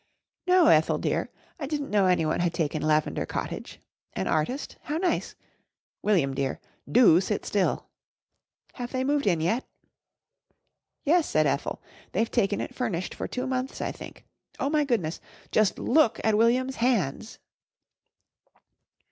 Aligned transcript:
"No, 0.47 0.65
Ethel 0.65 0.97
dear, 0.97 1.29
I 1.59 1.67
didn't 1.67 1.91
know 1.91 2.07
anyone 2.07 2.39
had 2.39 2.55
taken 2.55 2.81
Lavender 2.81 3.27
Cottage. 3.27 3.79
An 4.13 4.25
artist? 4.25 4.75
How 4.81 4.97
nice! 4.97 5.35
William 6.01 6.33
dear, 6.33 6.59
do 6.91 7.21
sit 7.21 7.45
still. 7.45 7.85
Have 8.73 8.91
they 8.91 9.03
moved 9.03 9.27
in 9.27 9.41
yet?" 9.41 9.63
"Yes," 11.03 11.29
said 11.29 11.45
Ethel, 11.45 11.83
"they've 12.13 12.31
taken 12.31 12.59
it 12.61 12.73
furnished 12.73 13.13
for 13.13 13.27
two 13.27 13.45
months, 13.45 13.79
I 13.79 13.91
think. 13.91 14.25
Oh, 14.57 14.71
my 14.71 14.85
goodness, 14.85 15.21
just 15.51 15.77
look 15.77 16.19
at 16.23 16.35
William's 16.35 16.77
hands!" 16.77 17.37